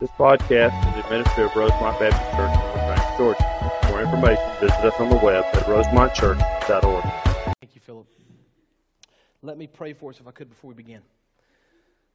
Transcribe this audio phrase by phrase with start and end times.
[0.00, 3.72] This podcast is administered of Rosemont Baptist Church in North Georgia.
[3.82, 7.54] For more information, visit us on the web at rosemontchurch.org.
[7.60, 8.06] Thank you, Philip.
[9.42, 11.02] Let me pray for us, if I could, before we begin.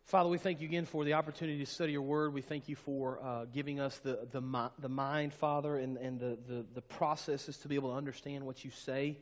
[0.05, 2.33] Father, we thank you again for the opportunity to study your word.
[2.33, 6.37] We thank you for uh, giving us the, the, the mind, Father, and, and the,
[6.47, 9.17] the, the processes to be able to understand what you say.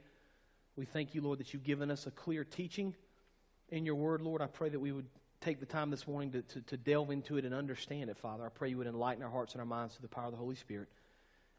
[0.76, 2.94] We thank you, Lord, that you've given us a clear teaching
[3.70, 4.40] in your word, Lord.
[4.40, 5.08] I pray that we would
[5.42, 8.46] take the time this morning to, to, to, delve into it and understand it, Father.
[8.46, 10.38] I pray you would enlighten our hearts and our minds through the power of the
[10.38, 10.88] Holy Spirit.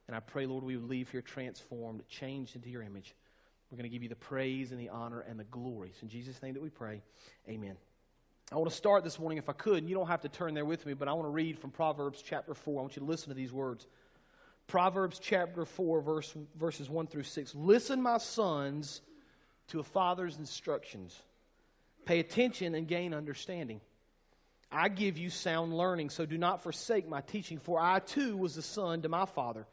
[0.07, 3.15] And I pray, Lord, we would leave here transformed, changed into your image.
[3.71, 5.91] We're going to give you the praise and the honor and the glory.
[5.91, 7.03] It's in Jesus' name that we pray.
[7.49, 7.77] Amen.
[8.53, 10.55] I want to start this morning, if I could, and you don't have to turn
[10.55, 12.79] there with me, but I want to read from Proverbs chapter 4.
[12.79, 13.87] I want you to listen to these words.
[14.67, 17.55] Proverbs chapter 4, verse, verses 1 through 6.
[17.55, 19.01] Listen, my sons,
[19.69, 21.19] to a father's instructions
[22.05, 23.81] Pay attention and gain understanding.
[24.71, 28.57] I give you sound learning, so do not forsake my teaching, for I too was
[28.57, 29.67] a son to my father,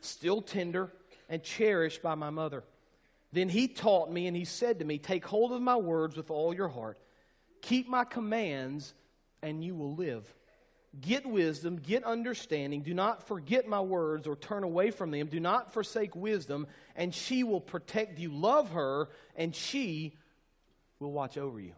[0.00, 0.92] still tender
[1.28, 2.64] and cherished by my mother.
[3.32, 6.30] Then he taught me, and he said to me, Take hold of my words with
[6.30, 6.98] all your heart.
[7.62, 8.92] Keep my commands,
[9.40, 10.34] and you will live.
[11.00, 12.82] Get wisdom, get understanding.
[12.82, 15.28] Do not forget my words or turn away from them.
[15.28, 18.32] Do not forsake wisdom, and she will protect you.
[18.32, 20.16] Love her, and she
[21.00, 21.72] will watch over you.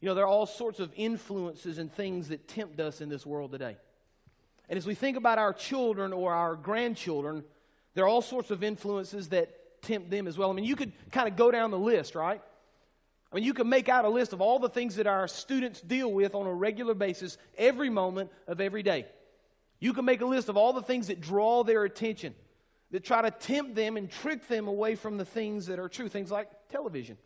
[0.00, 3.26] You know, there are all sorts of influences and things that tempt us in this
[3.26, 3.76] world today.
[4.68, 7.44] And as we think about our children or our grandchildren,
[7.94, 10.50] there are all sorts of influences that tempt them as well.
[10.50, 12.40] I mean, you could kind of go down the list, right?
[13.30, 15.80] I mean, you can make out a list of all the things that our students
[15.80, 19.06] deal with on a regular basis every moment of every day.
[19.80, 22.34] You can make a list of all the things that draw their attention,
[22.92, 26.08] that try to tempt them and trick them away from the things that are true,
[26.08, 27.18] things like television.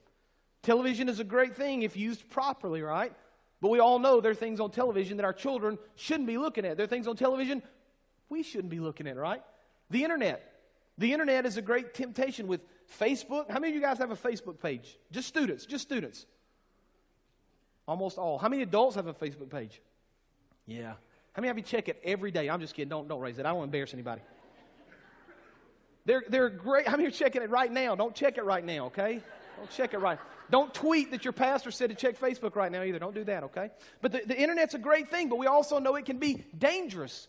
[0.63, 3.13] Television is a great thing if used properly, right?
[3.61, 6.65] But we all know there are things on television that our children shouldn't be looking
[6.65, 6.77] at.
[6.77, 7.63] There are things on television
[8.29, 9.43] we shouldn't be looking at, right?
[9.91, 10.53] The internet.
[10.99, 12.65] The internet is a great temptation with
[13.01, 13.51] Facebook.
[13.51, 14.99] How many of you guys have a Facebook page?
[15.11, 16.27] Just students, just students.
[17.87, 18.39] Almost all.
[18.39, 19.81] How many adults have a Facebook page?
[20.67, 20.95] Yeah.
[21.33, 22.49] How many of you check it every day?
[22.49, 22.89] I'm just kidding.
[22.89, 23.47] Don't, don't raise it.
[23.47, 24.23] I don't want to embarrass anybody.
[26.05, 26.87] They're, they're great.
[26.87, 27.95] How many are checking it right now?
[27.95, 29.21] Don't check it right now, okay?
[29.57, 30.19] Don't check it right.
[30.51, 32.99] Don't tweet that your pastor said to check Facebook right now either.
[32.99, 33.71] Don't do that, okay?
[34.01, 37.29] But the, the internet's a great thing, but we also know it can be dangerous.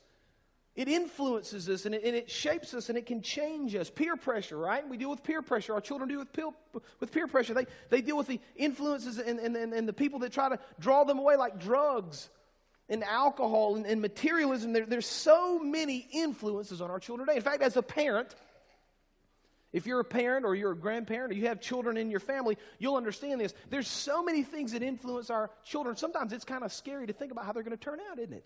[0.75, 3.91] It influences us and it, and it, shapes us and it can change us.
[3.91, 4.87] Peer pressure, right?
[4.87, 5.73] We deal with peer pressure.
[5.73, 6.49] Our children deal with, peer,
[6.99, 7.53] with peer pressure.
[7.53, 11.03] They, they deal with the influences and, and, and, the people that try to draw
[11.03, 12.29] them away, like drugs
[12.89, 14.73] and alcohol and, and materialism.
[14.73, 17.37] There, there's so many influences on our children today.
[17.37, 18.33] In fact, as a parent,
[19.73, 22.57] if you're a parent or you're a grandparent or you have children in your family,
[22.77, 23.55] you'll understand this.
[23.71, 25.97] There's so many things that influence our children.
[25.97, 28.33] Sometimes it's kind of scary to think about how they're going to turn out, isn't
[28.33, 28.45] it?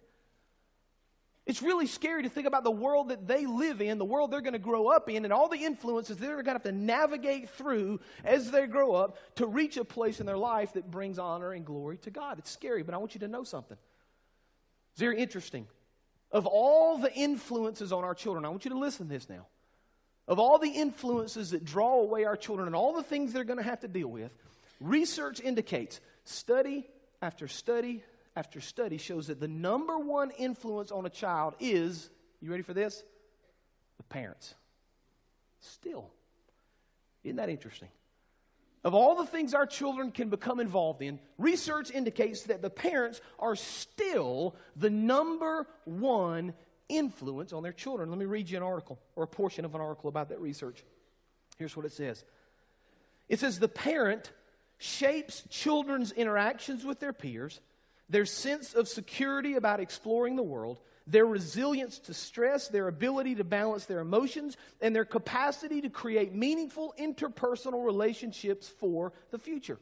[1.45, 4.41] It's really scary to think about the world that they live in, the world they're
[4.41, 7.49] going to grow up in, and all the influences they're going to have to navigate
[7.49, 11.53] through as they grow up to reach a place in their life that brings honor
[11.53, 12.37] and glory to God.
[12.39, 13.77] It's scary, but I want you to know something.
[14.91, 15.67] It's very interesting.
[16.31, 19.47] Of all the influences on our children, I want you to listen to this now
[20.27, 23.57] of all the influences that draw away our children and all the things they're going
[23.57, 24.31] to have to deal with,
[24.79, 26.87] research indicates study
[27.21, 28.03] after study
[28.35, 32.07] after study shows that the number one influence on a child is,
[32.39, 33.03] you ready for this?
[33.97, 34.53] The parents.
[35.59, 36.11] Still.
[37.23, 37.89] Isn't that interesting?
[38.83, 43.21] Of all the things our children can become involved in, research indicates that the parents
[43.39, 46.53] are still the number one
[46.89, 48.09] influence on their children.
[48.09, 50.83] Let me read you an article or a portion of an article about that research.
[51.57, 52.23] Here's what it says
[53.29, 54.31] it says, The parent
[54.77, 57.59] shapes children's interactions with their peers,
[58.09, 63.43] their sense of security about exploring the world, their resilience to stress, their ability to
[63.43, 69.79] balance their emotions, and their capacity to create meaningful interpersonal relationships for the future.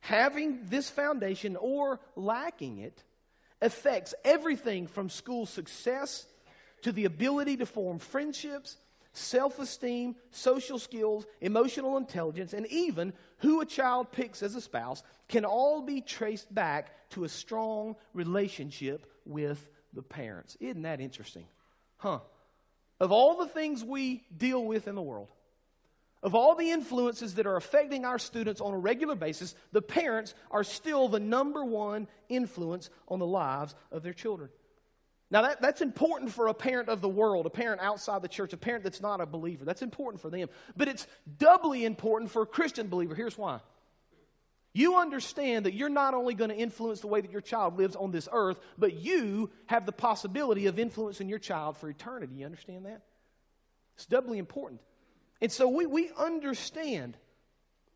[0.00, 3.04] Having this foundation or lacking it
[3.60, 6.26] affects everything from school success
[6.82, 8.76] to the ability to form friendships,
[9.12, 15.02] self esteem, social skills, emotional intelligence, and even who a child picks as a spouse
[15.28, 20.56] can all be traced back to a strong relationship with the parents.
[20.60, 21.46] Isn't that interesting?
[21.98, 22.20] Huh?
[23.00, 25.28] Of all the things we deal with in the world,
[26.22, 30.34] of all the influences that are affecting our students on a regular basis, the parents
[30.50, 34.50] are still the number one influence on the lives of their children.
[35.32, 38.52] Now, that, that's important for a parent of the world, a parent outside the church,
[38.52, 39.64] a parent that's not a believer.
[39.64, 40.50] That's important for them.
[40.76, 41.06] But it's
[41.38, 43.14] doubly important for a Christian believer.
[43.14, 43.60] Here's why
[44.74, 47.96] You understand that you're not only going to influence the way that your child lives
[47.96, 52.34] on this earth, but you have the possibility of influencing your child for eternity.
[52.36, 53.00] You understand that?
[53.94, 54.82] It's doubly important.
[55.40, 57.16] And so we, we understand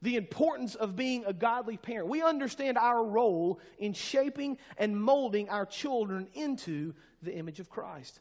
[0.01, 2.09] the importance of being a godly parent.
[2.09, 6.95] We understand our role in shaping and molding our children into
[7.27, 8.19] the image of Christ.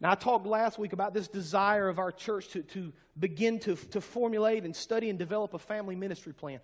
[0.00, 3.74] Now, I talked last week about this desire of our church to, to begin to,
[3.74, 6.60] to formulate and study and develop a family ministry plan.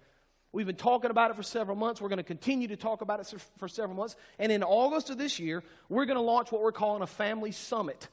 [0.53, 2.01] We've been talking about it for several months.
[2.01, 4.15] We're going to continue to talk about it for several months.
[4.39, 7.51] And in August of this year, we're going to launch what we're calling a family
[7.51, 8.07] summit.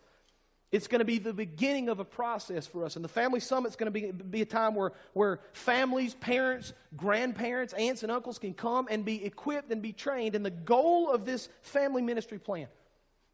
[0.71, 2.95] It's going to be the beginning of a process for us.
[2.95, 6.73] And the family summit is going to be, be a time where, where families, parents,
[6.95, 10.33] grandparents, aunts, and uncles can come and be equipped and be trained.
[10.33, 12.67] And the goal of this family ministry plan,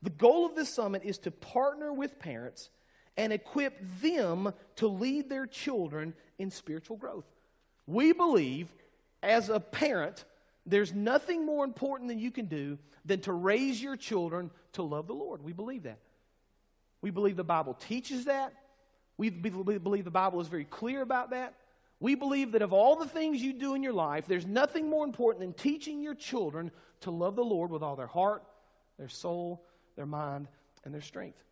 [0.02, 2.70] the goal of this summit is to partner with parents
[3.18, 7.26] and equip them to lead their children in spiritual growth.
[7.88, 8.68] We believe
[9.24, 10.24] as a parent,
[10.66, 15.08] there's nothing more important than you can do than to raise your children to love
[15.08, 15.42] the Lord.
[15.42, 16.00] We believe that.
[17.02, 18.54] We believe the Bible teaches that.
[19.18, 21.56] We believe the Bible is very clear about that.
[22.00, 25.04] We believe that of all the things you do in your life, there's nothing more
[25.04, 26.70] important than teaching your children
[27.02, 28.44] to love the Lord with all their heart,
[29.00, 29.66] their soul,
[29.98, 30.48] their mind,
[30.86, 31.44] and their strength.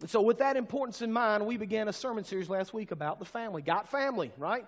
[0.00, 3.18] And so, with that importance in mind, we began a sermon series last week about
[3.18, 3.60] the family.
[3.60, 4.64] Got family, right?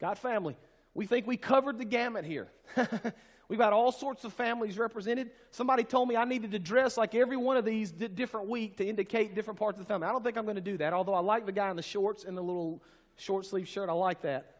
[0.00, 0.56] Got family.
[0.94, 2.48] We think we covered the gamut here.
[3.48, 5.30] We've got all sorts of families represented.
[5.52, 8.86] Somebody told me I needed to dress like every one of these different week to
[8.86, 10.06] indicate different parts of the family.
[10.06, 11.82] I don't think I'm going to do that, although I like the guy in the
[11.82, 12.82] shorts and the little
[13.16, 13.88] short sleeve shirt.
[13.88, 14.57] I like that.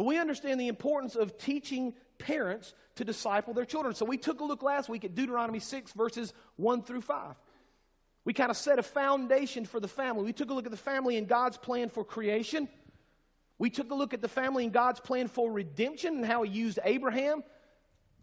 [0.00, 3.94] But we understand the importance of teaching parents to disciple their children.
[3.94, 7.34] So we took a look last week at Deuteronomy 6, verses 1 through 5.
[8.24, 10.24] We kind of set a foundation for the family.
[10.24, 12.66] We took a look at the family and God's plan for creation.
[13.58, 16.50] We took a look at the family and God's plan for redemption and how He
[16.50, 17.44] used Abraham,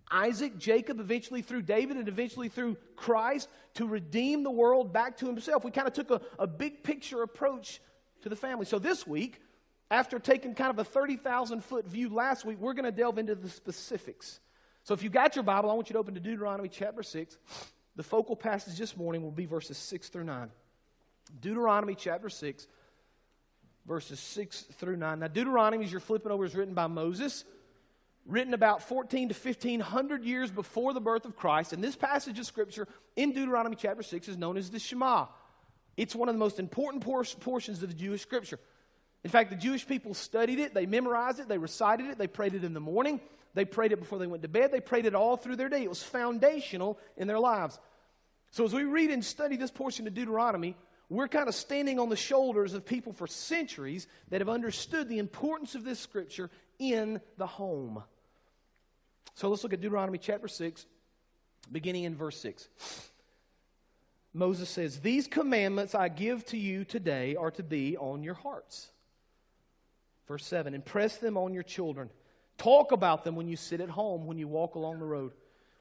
[0.10, 5.28] Isaac, Jacob, eventually through David, and eventually through Christ to redeem the world back to
[5.28, 5.64] Himself.
[5.64, 7.80] We kind of took a, a big picture approach
[8.24, 8.66] to the family.
[8.66, 9.42] So this week,
[9.90, 13.36] after taking kind of a 30,000 foot view last week, we're going to delve into
[13.36, 14.40] the specifics.
[14.84, 17.38] So if you've got your Bible, I want you to open to Deuteronomy chapter 6.
[17.96, 20.50] The focal passage this morning will be verses 6 through 9.
[21.42, 22.68] Deuteronomy chapter 6
[23.88, 25.20] verses 6 through 9.
[25.20, 27.46] Now, Deuteronomy, as you're flipping over, is written by Moses,
[28.26, 31.72] written about 14 to 1500 years before the birth of Christ.
[31.72, 35.28] And this passage of Scripture in Deuteronomy chapter 6 is known as the Shema.
[35.96, 38.60] It's one of the most important por- portions of the Jewish Scripture.
[39.28, 42.54] In fact, the Jewish people studied it, they memorized it, they recited it, they prayed
[42.54, 43.20] it in the morning,
[43.56, 45.84] they prayed it before they went to bed, they prayed it all through their day.
[45.84, 47.78] It was foundational in their lives.
[48.52, 50.78] So, as we read and study this portion of Deuteronomy,
[51.10, 55.20] we're kind of standing on the shoulders of people for centuries that have understood the
[55.20, 58.02] importance of this scripture in the home.
[59.36, 60.86] So let's look at Deuteronomy chapter 6,
[61.70, 62.66] beginning in verse 6.
[64.34, 68.90] Moses says, These commandments I give to you today are to be on your hearts.
[70.28, 72.10] Verse 7 Impress them on your children.
[72.58, 75.32] Talk about them when you sit at home, when you walk along the road,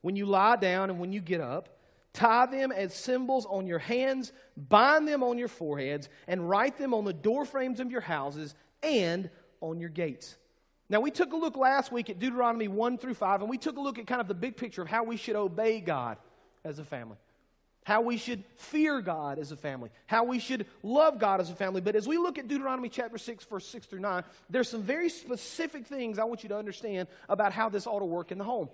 [0.03, 1.71] when you lie down, and when you get up.
[2.13, 6.95] Tie them as symbols on your hands, bind them on your foreheads, and write them
[6.95, 9.29] on the doorframes of your houses and
[9.61, 10.39] on your gates.
[10.89, 13.77] Now, we took a look last week at Deuteronomy 1 through 5, and we took
[13.77, 16.17] a look at kind of the big picture of how we should obey God
[16.65, 17.17] as a family,
[17.87, 21.55] how we should fear God as a family, how we should love God as a
[21.55, 21.81] family.
[21.81, 25.09] But as we look at Deuteronomy chapter 6, verse 6 through 9, there's some very
[25.09, 28.45] specific things I want you to understand about how this ought to work in the
[28.45, 28.69] home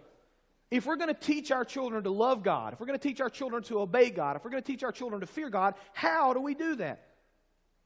[0.71, 3.21] if we're going to teach our children to love God, if we're going to teach
[3.21, 5.75] our children to obey God, if we're going to teach our children to fear God,
[5.93, 7.09] how do we do that?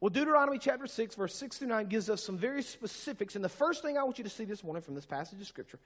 [0.01, 3.35] Well, Deuteronomy chapter 6, verse 6 through 9 gives us some very specifics.
[3.35, 5.47] And the first thing I want you to see this morning from this passage of
[5.49, 5.81] Scripture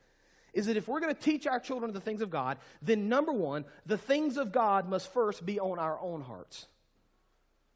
[0.52, 3.32] is that if we're going to teach our children the things of God, then number
[3.32, 6.66] one, the things of God must first be on our own hearts.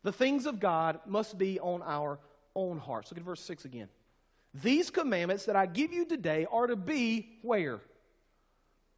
[0.03, 2.19] The things of God must be on our
[2.55, 3.11] own hearts.
[3.11, 3.89] Look at verse 6 again.
[4.53, 7.81] These commandments that I give you today are to be where?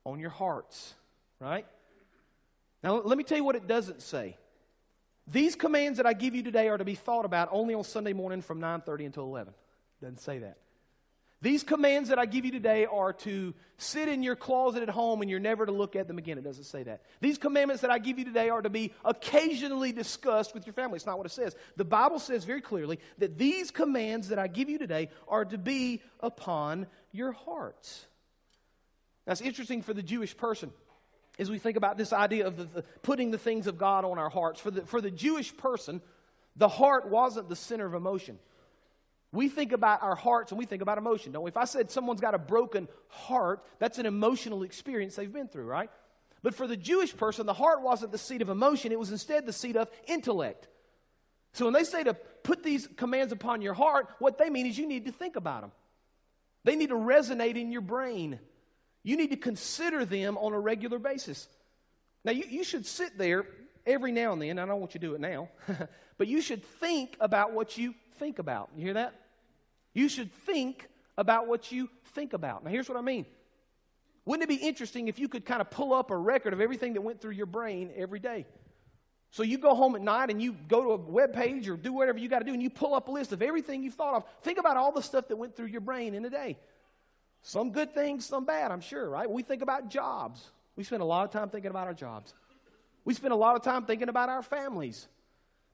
[0.06, 0.94] on your hearts,
[1.40, 1.66] right?
[2.82, 4.36] Now, let me tell you what it doesn't say.
[5.26, 8.12] These commands that I give you today are to be thought about only on Sunday
[8.12, 9.52] morning from 9:30 until 11.
[10.00, 10.58] Doesn't say that.
[11.46, 15.20] These commands that I give you today are to sit in your closet at home
[15.20, 16.38] and you're never to look at them again.
[16.38, 17.02] It doesn't say that.
[17.20, 20.96] These commandments that I give you today are to be occasionally discussed with your family.
[20.96, 21.54] It's not what it says.
[21.76, 25.56] The Bible says very clearly that these commands that I give you today are to
[25.56, 28.06] be upon your hearts.
[29.24, 30.72] That's interesting for the Jewish person
[31.38, 34.18] as we think about this idea of the, the, putting the things of God on
[34.18, 34.58] our hearts.
[34.58, 36.02] For the, for the Jewish person,
[36.56, 38.40] the heart wasn't the center of emotion.
[39.36, 41.50] We think about our hearts and we think about emotion, don't we?
[41.50, 45.66] If I said someone's got a broken heart, that's an emotional experience they've been through,
[45.66, 45.90] right?
[46.42, 49.44] But for the Jewish person, the heart wasn't the seat of emotion, it was instead
[49.44, 50.68] the seat of intellect.
[51.52, 54.78] So when they say to put these commands upon your heart, what they mean is
[54.78, 55.72] you need to think about them.
[56.64, 58.38] They need to resonate in your brain.
[59.02, 61.46] You need to consider them on a regular basis.
[62.24, 63.44] Now, you, you should sit there
[63.84, 64.58] every now and then.
[64.58, 65.50] I don't want you to do it now,
[66.16, 68.70] but you should think about what you think about.
[68.74, 69.25] You hear that?
[69.96, 70.86] You should think
[71.16, 72.62] about what you think about.
[72.62, 73.24] Now, here's what I mean.
[74.26, 76.92] Wouldn't it be interesting if you could kind of pull up a record of everything
[76.92, 78.44] that went through your brain every day?
[79.30, 81.94] So you go home at night and you go to a web page or do
[81.94, 84.16] whatever you got to do and you pull up a list of everything you've thought
[84.16, 84.24] of.
[84.42, 86.58] Think about all the stuff that went through your brain in a day.
[87.40, 89.30] Some good things, some bad, I'm sure, right?
[89.30, 90.44] We think about jobs.
[90.76, 92.34] We spend a lot of time thinking about our jobs.
[93.06, 95.08] We spend a lot of time thinking about our families.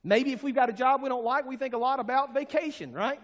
[0.05, 2.93] Maybe if we've got a job we don't like, we think a lot about vacation,
[2.93, 3.21] right?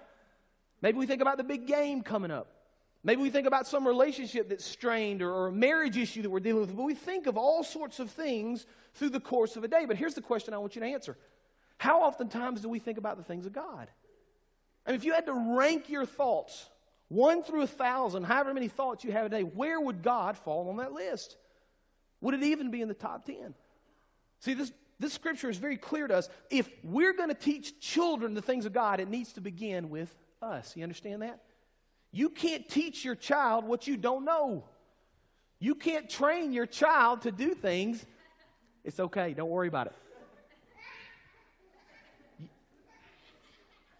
[0.80, 2.48] Maybe we think about the big game coming up.
[3.04, 6.40] Maybe we think about some relationship that's strained or, or, a marriage issue that we're
[6.40, 6.76] dealing with.
[6.76, 9.84] But we think of all sorts of things through the course of a day.
[9.86, 11.16] But here's the question I want you to answer
[11.78, 13.88] How oftentimes do we think about the things of God?
[14.86, 16.68] I mean, if you had to rank your thoughts,
[17.08, 20.68] one through a thousand, however many thoughts you have a day, where would God fall
[20.68, 21.36] on that list?
[22.20, 23.54] Would it even be in the top 10?
[24.40, 26.28] See, this, this scripture is very clear to us.
[26.50, 30.14] If we're going to teach children the things of God, it needs to begin with
[30.42, 30.76] us.
[30.76, 31.40] You understand that?
[32.10, 34.64] You can't teach your child what you don't know.
[35.58, 38.04] You can't train your child to do things.
[38.84, 39.92] It's okay, don't worry about it.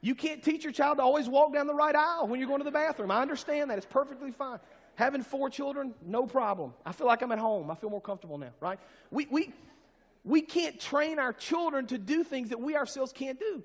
[0.01, 2.61] You can't teach your child to always walk down the right aisle when you're going
[2.61, 3.11] to the bathroom.
[3.11, 3.79] I understand that.
[3.79, 4.61] It's perfectly fine.
[4.95, 6.73] Having four children, no problem.
[6.87, 7.69] I feel like I'm at home.
[7.71, 8.79] I feel more comfortable now, right?
[9.11, 9.53] We, we,
[10.25, 13.63] we can't train our children to do things that we ourselves can't do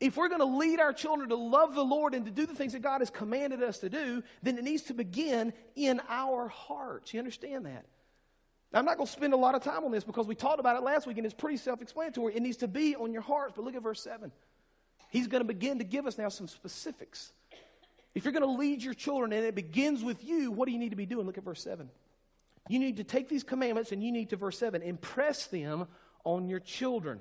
[0.00, 2.54] if we're going to lead our children to love the Lord and to do the
[2.54, 6.48] things that God has commanded us to do, then it needs to begin in our
[6.48, 7.14] hearts.
[7.14, 7.86] You understand that?
[8.72, 10.76] I'm not going to spend a lot of time on this because we talked about
[10.76, 12.34] it last week and it's pretty self explanatory.
[12.34, 13.52] It needs to be on your hearts.
[13.54, 14.32] But look at verse 7.
[15.10, 17.32] He's going to begin to give us now some specifics.
[18.16, 20.78] If you're going to lead your children and it begins with you, what do you
[20.78, 21.24] need to be doing?
[21.24, 21.88] Look at verse 7.
[22.68, 25.86] You need to take these commandments and you need to, verse 7, impress them
[26.24, 27.20] on your children.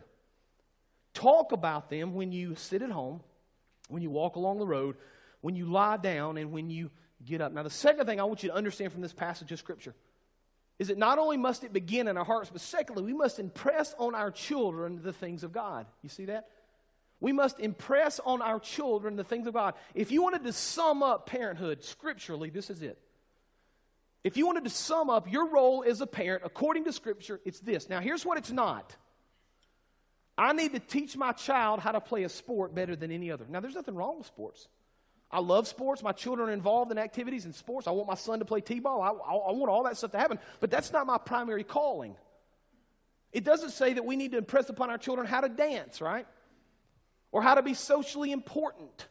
[1.13, 3.21] Talk about them when you sit at home,
[3.87, 4.95] when you walk along the road,
[5.41, 6.89] when you lie down, and when you
[7.25, 7.51] get up.
[7.51, 9.93] Now, the second thing I want you to understand from this passage of Scripture
[10.79, 13.93] is that not only must it begin in our hearts, but secondly, we must impress
[13.97, 15.85] on our children the things of God.
[16.01, 16.49] You see that?
[17.19, 19.75] We must impress on our children the things of God.
[19.93, 22.97] If you wanted to sum up parenthood scripturally, this is it.
[24.23, 27.59] If you wanted to sum up your role as a parent according to Scripture, it's
[27.59, 27.89] this.
[27.89, 28.95] Now, here's what it's not
[30.37, 33.45] I need to teach my child how to play a sport better than any other.
[33.47, 34.67] Now, there's nothing wrong with sports.
[35.29, 36.03] I love sports.
[36.03, 37.87] My children are involved in activities in sports.
[37.87, 39.01] I want my son to play T ball.
[39.01, 40.39] I, I, I, want all that stuff to happen.
[40.59, 42.15] But that's not my primary calling.
[43.31, 46.27] It doesn't say that we need to impress upon our children how to dance, right?
[47.31, 49.07] Or how to be socially important,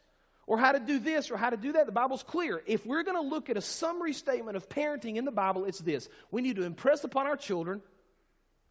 [0.47, 1.87] or how to do this, or how to do that.
[1.87, 2.63] The Bible's clear.
[2.65, 5.79] If we're going to look at a summary statement of parenting in the Bible, it's
[5.79, 7.81] this we need to impress upon our children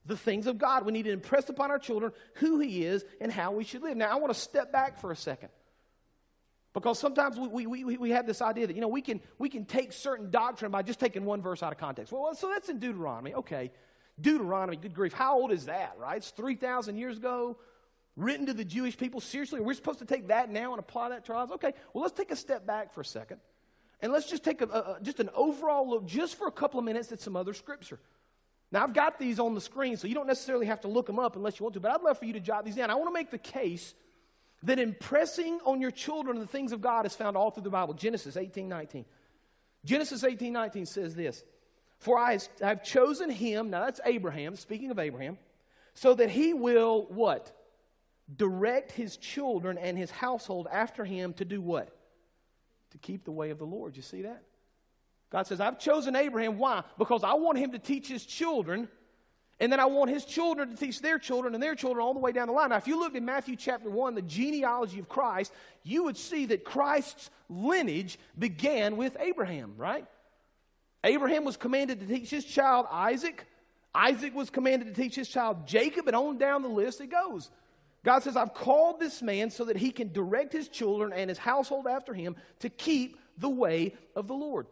[0.06, 0.84] the things of God.
[0.84, 3.96] We need to impress upon our children who He is and how we should live.
[3.96, 5.50] Now, I want to step back for a second.
[6.74, 9.50] Because sometimes we, we, we, we have this idea that, you know, we can, we
[9.50, 12.12] can take certain doctrine by just taking one verse out of context.
[12.12, 13.34] Well, so that's in Deuteronomy.
[13.34, 13.70] Okay.
[14.20, 15.12] Deuteronomy, good grief.
[15.12, 16.16] How old is that, right?
[16.16, 17.58] It's 3,000 years ago,
[18.16, 19.20] written to the Jewish people.
[19.20, 21.52] Seriously, we're supposed to take that now and apply that to our lives?
[21.52, 21.74] Okay.
[21.92, 23.40] Well, let's take a step back for a second.
[24.00, 26.84] And let's just take a, a, just an overall look, just for a couple of
[26.84, 28.00] minutes, at some other scripture.
[28.72, 31.18] Now, I've got these on the screen, so you don't necessarily have to look them
[31.18, 32.90] up unless you want to, but I'd love for you to jot these down.
[32.90, 33.94] I want to make the case
[34.62, 37.92] that impressing on your children the things of God is found all through the Bible.
[37.92, 39.04] Genesis 18 19.
[39.84, 41.44] Genesis 18 19 says this
[41.98, 45.36] For I have chosen him, now that's Abraham, speaking of Abraham,
[45.92, 47.52] so that he will what?
[48.34, 51.94] Direct his children and his household after him to do what?
[52.92, 53.96] To keep the way of the Lord.
[53.96, 54.44] You see that?
[55.32, 56.58] God says, I've chosen Abraham.
[56.58, 56.82] Why?
[56.98, 58.86] Because I want him to teach his children,
[59.58, 62.20] and then I want his children to teach their children and their children all the
[62.20, 62.68] way down the line.
[62.68, 65.50] Now, if you looked in Matthew chapter 1, the genealogy of Christ,
[65.84, 70.06] you would see that Christ's lineage began with Abraham, right?
[71.02, 73.46] Abraham was commanded to teach his child Isaac.
[73.94, 77.50] Isaac was commanded to teach his child Jacob, and on down the list it goes.
[78.04, 81.38] God says, I've called this man so that he can direct his children and his
[81.38, 84.66] household after him to keep the way of the Lord.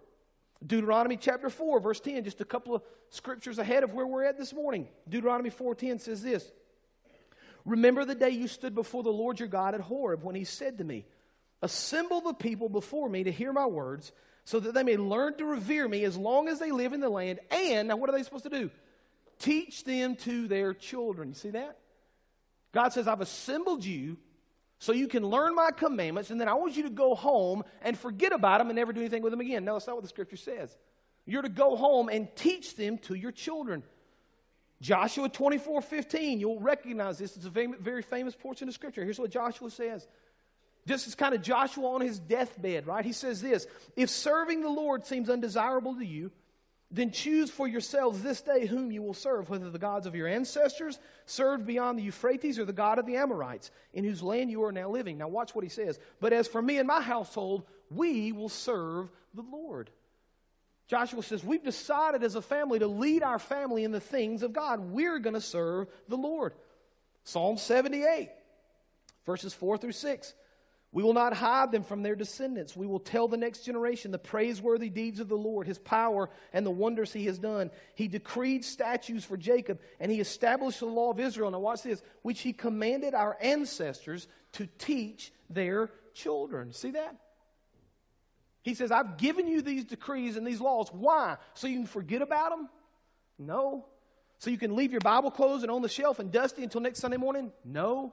[0.64, 4.38] Deuteronomy chapter 4, verse 10, just a couple of scriptures ahead of where we're at
[4.38, 4.88] this morning.
[5.08, 6.50] Deuteronomy 4:10 says this:
[7.64, 10.78] Remember the day you stood before the Lord your God at Horeb when he said
[10.78, 11.06] to me,
[11.62, 14.12] Assemble the people before me to hear my words,
[14.44, 17.08] so that they may learn to revere me as long as they live in the
[17.08, 17.40] land.
[17.50, 18.70] And, now what are they supposed to do?
[19.38, 21.28] Teach them to their children.
[21.28, 21.78] You see that?
[22.72, 24.16] God says, I've assembled you
[24.80, 27.96] so you can learn my commandments, and then I want you to go home and
[27.96, 29.62] forget about them and never do anything with them again.
[29.62, 30.74] No, that's not what the scripture says.
[31.26, 33.82] You're to go home and teach them to your children.
[34.80, 37.36] Joshua 24 15, you'll recognize this.
[37.36, 39.04] It's a very famous portion of scripture.
[39.04, 40.08] Here's what Joshua says.
[40.86, 43.04] This is kind of Joshua on his deathbed, right?
[43.04, 46.32] He says this If serving the Lord seems undesirable to you,
[46.90, 50.26] then choose for yourselves this day whom you will serve, whether the gods of your
[50.26, 54.64] ancestors served beyond the Euphrates or the God of the Amorites, in whose land you
[54.64, 55.16] are now living.
[55.16, 56.00] Now, watch what he says.
[56.20, 59.90] But as for me and my household, we will serve the Lord.
[60.88, 64.52] Joshua says, We've decided as a family to lead our family in the things of
[64.52, 64.80] God.
[64.80, 66.54] We're going to serve the Lord.
[67.22, 68.30] Psalm 78,
[69.26, 70.34] verses 4 through 6.
[70.92, 72.76] We will not hide them from their descendants.
[72.76, 76.66] We will tell the next generation the praiseworthy deeds of the Lord, his power, and
[76.66, 77.70] the wonders he has done.
[77.94, 81.52] He decreed statutes for Jacob, and he established the law of Israel.
[81.52, 86.72] Now, watch this, which he commanded our ancestors to teach their children.
[86.72, 87.14] See that?
[88.62, 90.88] He says, I've given you these decrees and these laws.
[90.92, 91.36] Why?
[91.54, 92.68] So you can forget about them?
[93.38, 93.86] No.
[94.38, 96.98] So you can leave your Bible closed and on the shelf and dusty until next
[96.98, 97.52] Sunday morning?
[97.64, 98.12] No.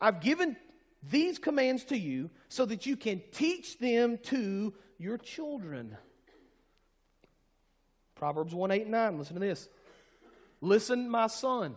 [0.00, 0.56] I've given
[1.10, 5.96] these commands to you so that you can teach them to your children.
[8.14, 9.18] Proverbs 1 8 and 9.
[9.18, 9.68] Listen to this.
[10.60, 11.74] Listen, my son,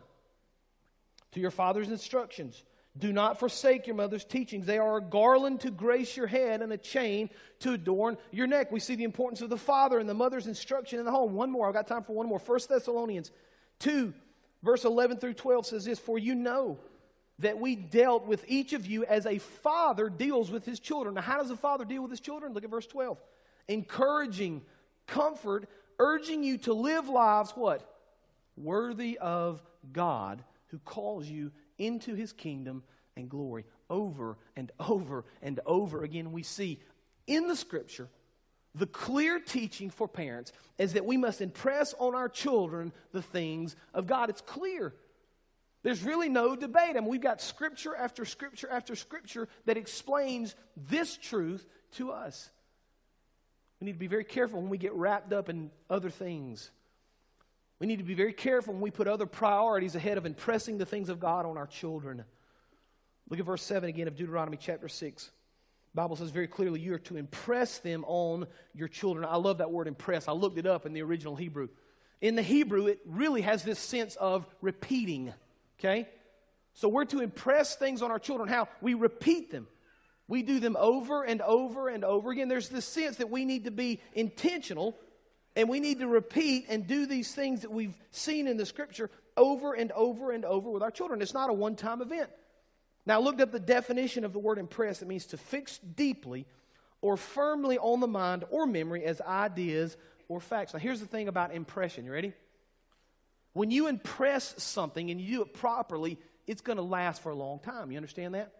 [1.31, 2.63] to your father's instructions.
[2.97, 4.65] Do not forsake your mother's teachings.
[4.65, 7.29] They are a garland to grace your head and a chain
[7.59, 8.71] to adorn your neck.
[8.71, 11.33] We see the importance of the father and the mother's instruction in the home.
[11.33, 11.67] One more.
[11.67, 12.39] I've got time for one more.
[12.39, 13.31] 1 Thessalonians
[13.79, 14.13] 2,
[14.63, 16.79] verse 11 through 12 says this For you know
[17.39, 21.15] that we dealt with each of you as a father deals with his children.
[21.15, 22.53] Now, how does a father deal with his children?
[22.53, 23.17] Look at verse 12.
[23.67, 24.63] Encouraging,
[25.05, 27.87] comfort, urging you to live lives what?
[28.55, 32.83] Worthy of God who calls you into his kingdom
[33.15, 33.65] and glory.
[33.89, 36.79] Over and over and over again, we see
[37.27, 38.09] in the scripture
[38.73, 43.75] the clear teaching for parents is that we must impress on our children the things
[43.93, 44.29] of God.
[44.29, 44.93] It's clear.
[45.83, 46.91] There's really no debate.
[46.91, 52.49] I mean, we've got scripture after scripture after scripture that explains this truth to us.
[53.79, 56.71] We need to be very careful when we get wrapped up in other things.
[57.79, 60.85] We need to be very careful when we put other priorities ahead of impressing the
[60.85, 62.23] things of God on our children.
[63.29, 65.25] Look at verse 7 again of Deuteronomy chapter 6.
[65.25, 69.25] The Bible says very clearly you are to impress them on your children.
[69.29, 70.27] I love that word impress.
[70.27, 71.69] I looked it up in the original Hebrew.
[72.19, 75.33] In the Hebrew, it really has this sense of repeating.
[75.79, 76.07] Okay?
[76.73, 78.49] So we're to impress things on our children.
[78.49, 78.67] How?
[78.81, 79.67] We repeat them.
[80.27, 82.49] We do them over and over and over again.
[82.49, 84.95] There's this sense that we need to be intentional
[85.55, 89.09] and we need to repeat and do these things that we've seen in the scripture
[89.35, 91.21] over and over and over with our children.
[91.21, 92.29] It's not a one time event.
[93.07, 95.01] Now, I looked up the definition of the word impress.
[95.01, 96.45] It means to fix deeply
[97.01, 99.95] or firmly on the mind or memory as ideas
[100.27, 100.73] or facts.
[100.73, 102.05] Now, here's the thing about impression.
[102.05, 102.33] You ready?
[103.57, 107.35] When you impress something and you do it properly, it's going to last for a
[107.35, 107.89] long time.
[107.89, 108.51] You understand that?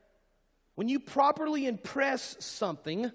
[0.74, 3.12] When you properly impress something,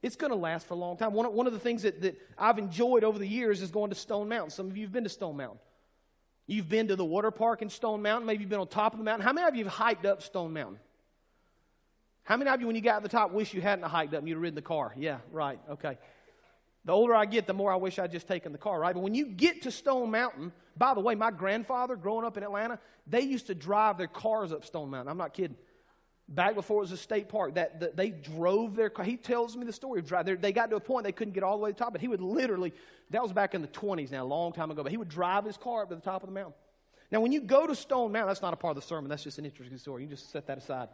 [0.00, 1.12] it's going to last for a long time.
[1.12, 3.94] One, one of the things that, that I've enjoyed over the years is going to
[3.94, 4.52] Stone Mountain.
[4.52, 5.58] Some of you have been to Stone Mountain.
[6.46, 8.26] You've been to the water park in Stone Mountain.
[8.26, 9.22] Maybe you've been on top of the mountain.
[9.26, 10.78] How many of you have hiked up Stone Mountain?
[12.22, 14.20] How many of you, when you got to the top, wish you hadn't hiked up
[14.20, 14.94] and you'd ridden the car?
[14.96, 15.60] Yeah, right.
[15.72, 15.98] Okay.
[16.88, 18.94] The older I get, the more I wish I'd just taken the car, right?
[18.94, 22.42] But when you get to Stone Mountain, by the way, my grandfather, growing up in
[22.42, 25.10] Atlanta, they used to drive their cars up Stone Mountain.
[25.10, 25.58] I'm not kidding.
[26.30, 29.04] Back before it was a state park, that, that they drove their car.
[29.04, 30.40] He tells me the story of driving.
[30.40, 32.00] They got to a point they couldn't get all the way to the top, but
[32.00, 32.72] he would literally,
[33.10, 35.44] that was back in the 20s now, a long time ago, but he would drive
[35.44, 36.54] his car up to the top of the mountain.
[37.12, 39.24] Now, when you go to Stone Mountain, that's not a part of the sermon, that's
[39.24, 40.04] just an interesting story.
[40.04, 40.88] You just set that aside.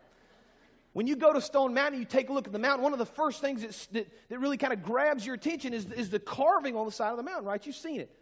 [0.95, 3.01] When you go to Stone Mountain, you take a look at the mountain, one of
[3.01, 6.77] the first things that, that really kind of grabs your attention is, is the carving
[6.77, 7.65] on the side of the mountain, right?
[7.67, 8.17] You've seen it.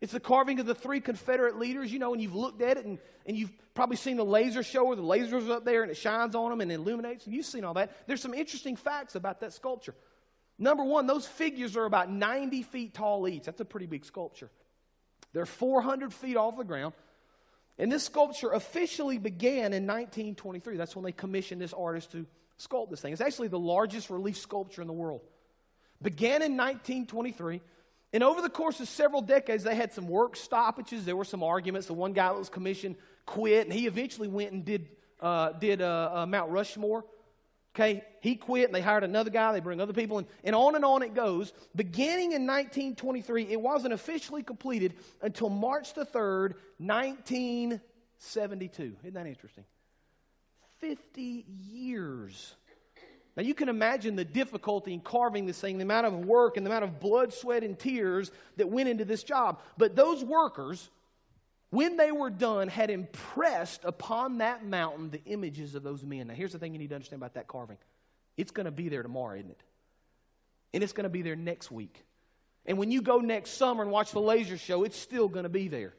[0.00, 2.84] It's the carving of the three Confederate leaders, you know, and you've looked at it
[2.84, 5.96] and, and you've probably seen the laser show where the lasers up there and it
[5.96, 7.24] shines on them and illuminates.
[7.24, 8.06] And you've seen all that.
[8.08, 9.94] There's some interesting facts about that sculpture.
[10.58, 13.44] Number one, those figures are about 90 feet tall each.
[13.44, 14.50] That's a pretty big sculpture.
[15.32, 16.94] They're 400 feet off the ground.
[17.78, 20.76] And this sculpture officially began in 1923.
[20.76, 22.26] That's when they commissioned this artist to
[22.58, 23.12] sculpt this thing.
[23.12, 25.20] It's actually the largest relief sculpture in the world.
[26.00, 27.60] Began in 1923.
[28.12, 31.04] And over the course of several decades, they had some work stoppages.
[31.04, 31.86] There were some arguments.
[31.86, 34.88] The one guy that was commissioned quit, and he eventually went and did,
[35.20, 37.04] uh, did uh, uh, Mount Rushmore.
[37.76, 40.76] Okay, he quit and they hired another guy, they bring other people in, and on
[40.76, 41.52] and on it goes.
[41.74, 48.96] Beginning in 1923, it wasn't officially completed until March the 3rd, 1972.
[49.02, 49.64] Isn't that interesting?
[50.78, 52.54] 50 years.
[53.36, 56.64] Now you can imagine the difficulty in carving this thing, the amount of work and
[56.64, 59.60] the amount of blood, sweat, and tears that went into this job.
[59.76, 60.88] But those workers,
[61.70, 66.28] when they were done, had impressed upon that mountain the images of those men.
[66.28, 67.78] Now, here's the thing you need to understand about that carving
[68.36, 69.62] it's going to be there tomorrow, isn't it?
[70.74, 72.04] And it's going to be there next week.
[72.66, 75.48] And when you go next summer and watch the laser show, it's still going to
[75.48, 75.94] be there.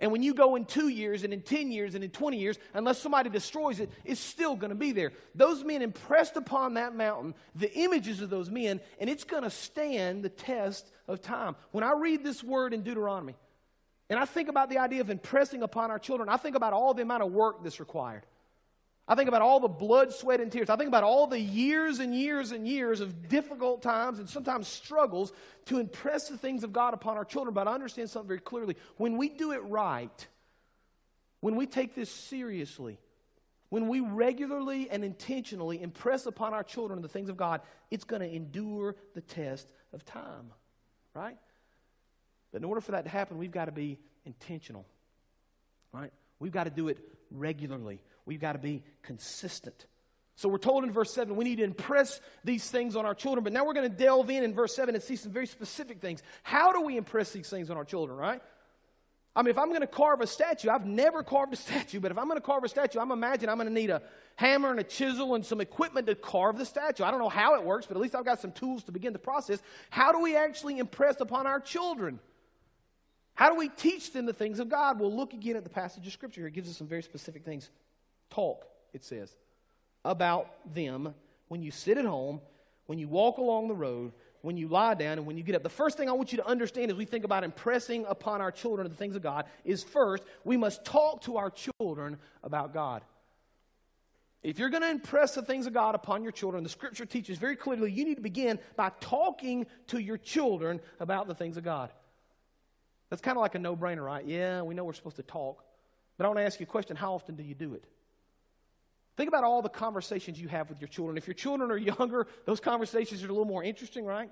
[0.00, 2.58] And when you go in two years and in 10 years and in 20 years,
[2.74, 5.12] unless somebody destroys it, it's still going to be there.
[5.34, 9.50] Those men impressed upon that mountain the images of those men, and it's going to
[9.50, 11.54] stand the test of time.
[11.70, 13.36] When I read this word in Deuteronomy,
[14.10, 16.94] and I think about the idea of impressing upon our children, I think about all
[16.94, 18.26] the amount of work that's required.
[19.08, 20.70] I think about all the blood, sweat, and tears.
[20.70, 24.68] I think about all the years and years and years of difficult times and sometimes
[24.68, 25.32] struggles
[25.66, 27.52] to impress the things of God upon our children.
[27.52, 28.76] But I understand something very clearly.
[28.96, 30.26] When we do it right,
[31.40, 32.98] when we take this seriously,
[33.70, 38.22] when we regularly and intentionally impress upon our children the things of God, it's going
[38.22, 40.52] to endure the test of time,
[41.12, 41.36] right?
[42.52, 44.86] But in order for that to happen, we've got to be intentional,
[45.92, 46.12] right?
[46.38, 46.98] We've got to do it
[47.30, 48.00] regularly.
[48.26, 49.86] We've got to be consistent.
[50.36, 53.44] So we're told in verse 7 we need to impress these things on our children.
[53.44, 56.00] But now we're going to delve in in verse 7 and see some very specific
[56.00, 56.22] things.
[56.42, 58.42] How do we impress these things on our children, right?
[59.34, 62.10] I mean, if I'm going to carve a statue, I've never carved a statue, but
[62.10, 64.02] if I'm going to carve a statue, I'm imagining I'm going to need a
[64.36, 67.04] hammer and a chisel and some equipment to carve the statue.
[67.04, 69.12] I don't know how it works, but at least I've got some tools to begin
[69.12, 69.62] the process.
[69.90, 72.20] How do we actually impress upon our children?
[73.34, 75.00] How do we teach them the things of God?
[75.00, 76.42] We'll look again at the passage of Scripture.
[76.42, 76.48] Here.
[76.48, 77.70] It gives us some very specific things.
[78.30, 79.34] Talk, it says,
[80.04, 81.14] about them
[81.48, 82.40] when you sit at home,
[82.86, 85.62] when you walk along the road, when you lie down, and when you get up.
[85.62, 88.50] The first thing I want you to understand as we think about impressing upon our
[88.50, 93.02] children the things of God is first, we must talk to our children about God.
[94.42, 97.38] If you're going to impress the things of God upon your children, the scripture teaches
[97.38, 101.62] very clearly you need to begin by talking to your children about the things of
[101.62, 101.92] God.
[103.12, 104.24] That's kind of like a no brainer, right?
[104.24, 105.62] Yeah, we know we're supposed to talk.
[106.16, 107.84] But I want to ask you a question how often do you do it?
[109.18, 111.18] Think about all the conversations you have with your children.
[111.18, 114.30] If your children are younger, those conversations are a little more interesting, right?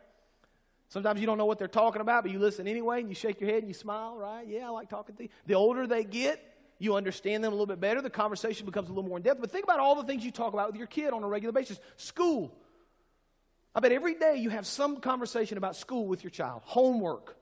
[0.88, 3.38] Sometimes you don't know what they're talking about, but you listen anyway and you shake
[3.42, 4.48] your head and you smile, right?
[4.48, 5.28] Yeah, I like talking to you.
[5.44, 6.42] The older they get,
[6.78, 8.00] you understand them a little bit better.
[8.00, 9.42] The conversation becomes a little more in depth.
[9.42, 11.52] But think about all the things you talk about with your kid on a regular
[11.52, 11.78] basis.
[11.98, 12.56] School.
[13.74, 17.36] I bet every day you have some conversation about school with your child, homework,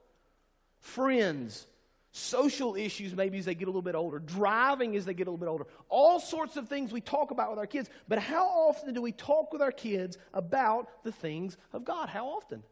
[0.81, 1.67] friends,
[2.13, 5.31] social issues maybe as they get a little bit older, driving as they get a
[5.31, 7.89] little bit older, all sorts of things we talk about with our kids.
[8.09, 12.09] But how often do we talk with our kids about the things of God?
[12.09, 12.63] How often?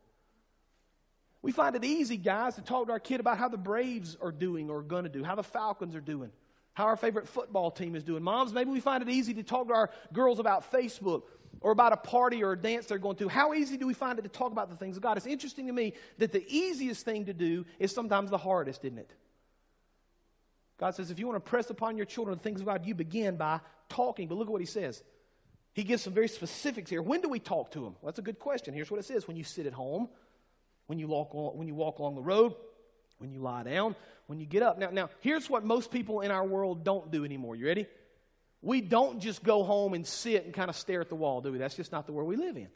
[1.42, 4.33] We find it easy, guys, to talk to our kid about how the Braves are
[4.33, 6.31] doing or going to do, how the Falcons are doing,
[6.73, 8.23] how our favorite football team is doing.
[8.23, 11.23] Moms, maybe we find it easy to talk to our girls about Facebook
[11.61, 13.29] or about a party or a dance they're going to.
[13.29, 15.16] How easy do we find it to talk about the things of God?
[15.16, 18.99] It's interesting to me that the easiest thing to do is sometimes the hardest, isn't
[18.99, 19.11] it?
[20.79, 22.95] God says, if you want to press upon your children the things of God, you
[22.95, 24.29] begin by talking.
[24.29, 25.03] But look at what he says.
[25.73, 27.03] He gives some very specifics here.
[27.03, 27.97] When do we talk to them?
[28.01, 28.75] Well, that's a good question.
[28.75, 30.09] Here's what it says when you sit at home,
[30.87, 32.55] when you walk, when you walk along the road,
[33.19, 33.95] when you lie down,
[34.27, 34.79] when you get up.
[34.79, 37.57] Now, now, here's what most people in our world don't do anymore.
[37.57, 37.87] You ready?
[38.62, 41.53] We don't just go home and sit and kind of stare at the wall, do
[41.53, 41.59] we?
[41.59, 42.69] That's just not the world we live in.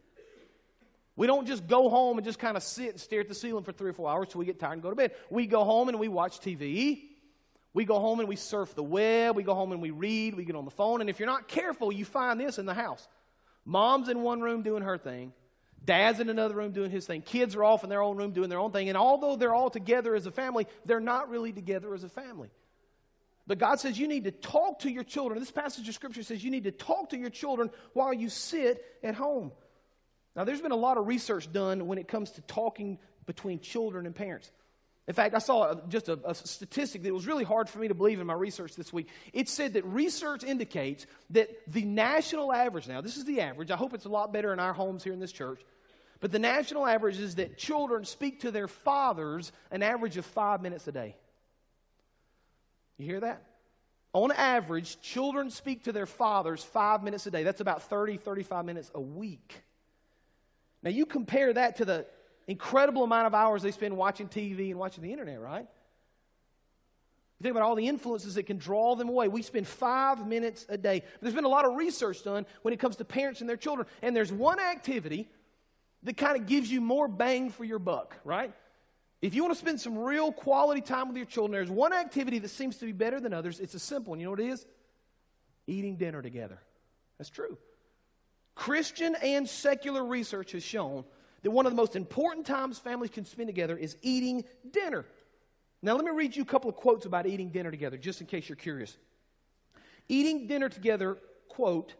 [1.16, 3.64] We don't just go home and just kind of sit and stare at the ceiling
[3.64, 5.12] for three or four hours till we get tired and go to bed.
[5.29, 7.03] We go home and we watch TV.
[7.73, 9.37] We go home and we surf the web.
[9.37, 10.35] We go home and we read.
[10.35, 11.01] We get on the phone.
[11.01, 13.07] And if you're not careful, you find this in the house.
[13.64, 15.33] Mom's in one room doing her thing.
[15.85, 17.23] Dad's in another room doing his thing.
[17.23, 18.88] Kids are off in their own room doing their own thing.
[18.88, 22.51] And although they're all together as a family, they're not really together as a family.
[23.51, 25.41] But God says you need to talk to your children.
[25.41, 28.81] This passage of Scripture says you need to talk to your children while you sit
[29.03, 29.51] at home.
[30.37, 34.07] Now, there's been a lot of research done when it comes to talking between children
[34.07, 34.53] and parents.
[35.09, 37.95] In fact, I saw just a, a, statistic that was really hard for me to
[37.95, 39.09] believe in my research this week.
[39.33, 43.77] It said that research indicates that the national average, now, this is the average, I
[43.77, 45.61] hope it's a lot better in our homes here in this church,
[46.21, 50.63] but the national average is that children speak to their fathers an average of five
[50.63, 51.17] minutes a day.
[53.01, 53.43] You hear that?
[54.13, 57.45] On average, children speak to their fathers five minutes a day.
[57.45, 59.63] That's about 30, 35 minutes a week.
[60.83, 62.07] Now, you compare that to the
[62.47, 65.67] incredible amount of hours they spend watching TV and watching the internet, right?
[67.39, 69.29] You think about all the influences that can draw them away.
[69.29, 71.05] We spend five minutes a day.
[71.23, 73.87] There's been a lot of research done when it comes to parents and their children.
[74.03, 75.29] And there's one activity
[76.03, 78.53] that kind of gives you more bang for your buck, right?
[79.23, 82.39] If you want to spend some real quality time with your children, there's one activity
[82.39, 83.61] that seems to be better than others.
[83.61, 84.21] It's a simple one.
[84.21, 84.67] You know what it is?
[85.67, 86.59] Eating dinner together.
[87.19, 87.59] That's true.
[88.55, 91.05] Christian and secular research has shown
[91.43, 95.05] that one of the most important times families can spend together is eating dinner.
[95.83, 98.27] Now, let me read you a couple of quotes about eating dinner together, just in
[98.27, 98.97] case you're curious.
[100.09, 101.95] Eating dinner together, quote,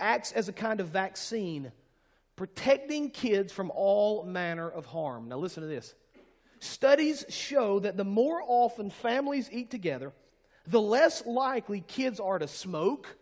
[0.00, 1.72] acts as a kind of vaccine,
[2.36, 5.28] protecting kids from all manner of harm.
[5.28, 5.94] Now, listen to this.
[6.64, 10.14] Studies show that the more often families eat together,
[10.66, 13.18] the less likely kids are to smoke,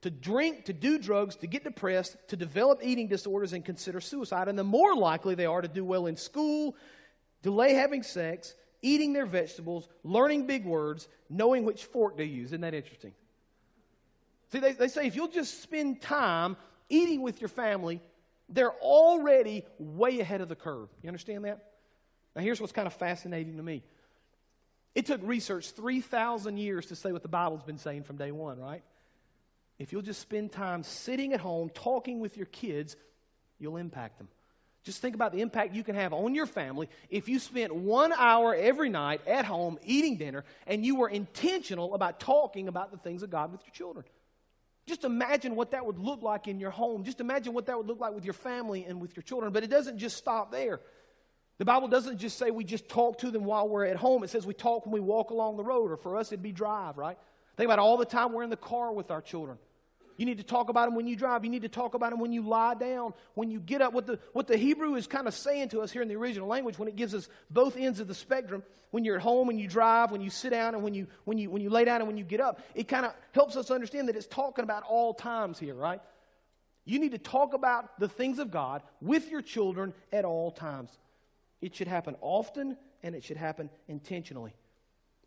[0.00, 4.48] to drink, to do drugs, to get depressed, to develop eating disorders, and consider suicide.
[4.48, 6.74] And the more likely they are to do well in school,
[7.40, 12.48] delay having sex, eating their vegetables, learning big words, knowing which fork to use.
[12.48, 13.12] Isn't that interesting?
[14.50, 16.56] See, they, they say if you'll just spend time
[16.88, 18.02] eating with your family,
[18.48, 20.88] they're already way ahead of the curve.
[21.00, 21.68] You understand that?
[22.34, 23.82] Now, here's what's kind of fascinating to me.
[24.94, 28.58] It took research 3,000 years to say what the Bible's been saying from day one,
[28.58, 28.82] right?
[29.78, 32.96] If you'll just spend time sitting at home talking with your kids,
[33.58, 34.28] you'll impact them.
[34.84, 38.12] Just think about the impact you can have on your family if you spent one
[38.12, 42.98] hour every night at home eating dinner and you were intentional about talking about the
[42.98, 44.04] things of God with your children.
[44.86, 47.04] Just imagine what that would look like in your home.
[47.04, 49.52] Just imagine what that would look like with your family and with your children.
[49.52, 50.80] But it doesn't just stop there.
[51.58, 54.24] The Bible doesn't just say we just talk to them while we're at home.
[54.24, 56.52] It says we talk when we walk along the road, or for us, it'd be
[56.52, 57.18] drive, right?
[57.56, 59.58] Think about all the time we're in the car with our children.
[60.16, 61.44] You need to talk about them when you drive.
[61.44, 63.92] You need to talk about them when you lie down, when you get up.
[63.92, 66.48] What the, what the Hebrew is kind of saying to us here in the original
[66.48, 69.58] language, when it gives us both ends of the spectrum, when you're at home, when
[69.58, 72.00] you drive, when you sit down, and when you, when you, when you lay down
[72.00, 74.82] and when you get up, it kind of helps us understand that it's talking about
[74.82, 76.00] all times here, right?
[76.84, 80.90] You need to talk about the things of God with your children at all times.
[81.62, 84.54] It should happen often and it should happen intentionally.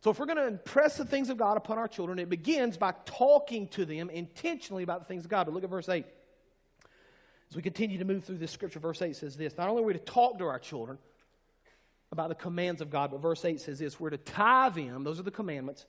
[0.02, 2.78] So, if we're going to impress the things of God upon our children, it begins
[2.78, 5.46] by talking to them intentionally about the things of God.
[5.46, 6.06] But look at verse 8.
[7.50, 9.86] As we continue to move through this scripture, verse 8 says this Not only are
[9.86, 11.00] we to talk to our children
[12.12, 15.20] about the commands of God, but verse 8 says this we're to tie them, those
[15.20, 15.86] are the commandments,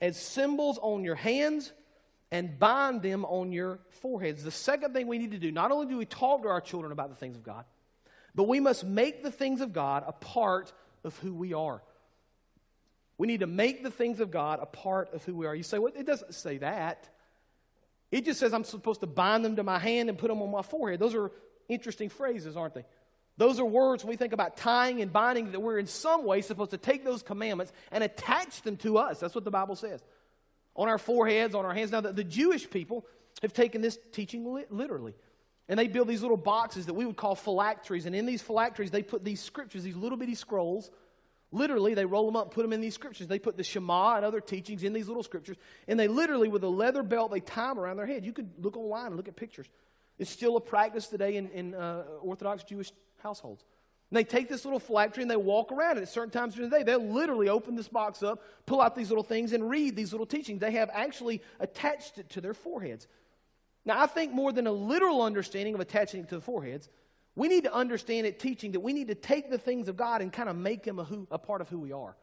[0.00, 1.72] as symbols on your hands
[2.30, 4.44] and bind them on your foreheads.
[4.44, 6.92] The second thing we need to do, not only do we talk to our children
[6.92, 7.64] about the things of God,
[8.34, 10.72] but we must make the things of God a part
[11.04, 11.82] of who we are.
[13.18, 15.54] We need to make the things of God a part of who we are.
[15.54, 17.08] You say, well, it doesn't say that.
[18.10, 20.50] It just says I'm supposed to bind them to my hand and put them on
[20.50, 21.00] my forehead.
[21.00, 21.30] Those are
[21.68, 22.84] interesting phrases, aren't they?
[23.36, 26.42] Those are words when we think about tying and binding that we're in some way
[26.42, 29.20] supposed to take those commandments and attach them to us.
[29.20, 30.02] That's what the Bible says.
[30.76, 31.92] On our foreheads, on our hands.
[31.92, 33.06] Now, the, the Jewish people
[33.42, 35.14] have taken this teaching li- literally.
[35.70, 38.04] And they build these little boxes that we would call phylacteries.
[38.04, 40.90] And in these phylacteries, they put these scriptures, these little bitty scrolls.
[41.52, 43.28] Literally, they roll them up, put them in these scriptures.
[43.28, 45.56] They put the Shema and other teachings in these little scriptures.
[45.86, 48.24] And they literally, with a leather belt, they tie them around their head.
[48.24, 49.68] You could look online and look at pictures.
[50.18, 52.90] It's still a practice today in, in uh, Orthodox Jewish
[53.22, 53.64] households.
[54.10, 56.68] And they take this little phylactery and they walk around it at certain times during
[56.68, 56.82] the day.
[56.82, 60.26] They'll literally open this box up, pull out these little things, and read these little
[60.26, 60.58] teachings.
[60.58, 63.06] They have actually attached it to their foreheads.
[63.90, 66.88] Now, I think more than a literal understanding of attaching it to the foreheads,
[67.34, 70.22] we need to understand it teaching that we need to take the things of God
[70.22, 72.14] and kind of make them a, who, a part of who we are.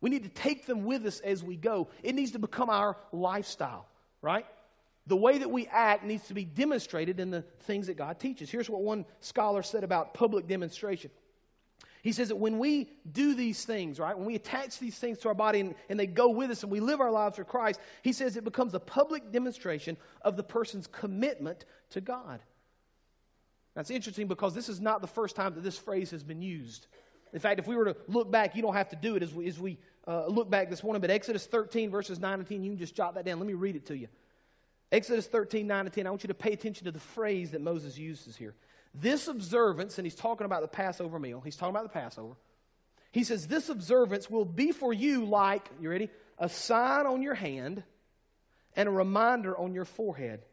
[0.00, 1.88] We need to take them with us as we go.
[2.02, 3.88] It needs to become our lifestyle,
[4.22, 4.46] right?
[5.06, 8.48] The way that we act needs to be demonstrated in the things that God teaches.
[8.48, 11.10] Here's what one scholar said about public demonstration
[12.02, 15.28] he says that when we do these things, right, when we attach these things to
[15.28, 17.78] our body and, and, they go with us and we live our lives for Christ,
[18.02, 22.40] he says it becomes a public demonstration of the person's commitment to God.
[23.74, 26.86] That's interesting because this is not the first time that this phrase has been used.
[27.32, 29.32] In fact, if we were to look back, you don't have to do it as
[29.32, 32.62] we, as we uh, look back this morning, but Exodus 13, verses 9 and 10,
[32.64, 33.38] you can just jot that down.
[33.38, 34.08] Let me read it to you.
[34.90, 37.60] Exodus 13, 9 and 10, I want you to pay attention to the phrase that
[37.60, 38.54] Moses uses here.
[38.94, 42.34] This observance, and he's talking about the Passover meal, he's talking about the Passover.
[43.12, 46.10] He says, This observance will be for you like, you ready?
[46.38, 47.82] A sign on your hand
[48.74, 50.44] and a reminder on your forehead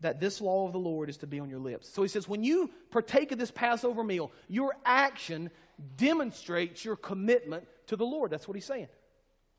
[0.00, 1.88] that this law of the Lord is to be on your lips.
[1.88, 5.50] So he says, when you partake of this Passover meal, your action
[5.96, 8.30] demonstrates your commitment to the Lord.
[8.30, 8.88] That's what he's saying.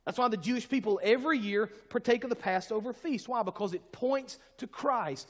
[0.05, 3.27] That's why the Jewish people every year partake of the Passover feast.
[3.27, 3.43] Why?
[3.43, 5.27] Because it points to Christ.